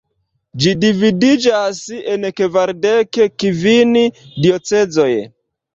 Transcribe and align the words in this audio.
Ĝi 0.63 0.71
dividiĝas 0.83 1.83
en 2.15 2.27
kvardek 2.41 3.21
kvin 3.45 3.97
diocezoj. 4.03 5.11